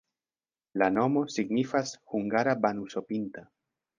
[0.81, 3.45] La nomo signifas hungara-banuso-pinta.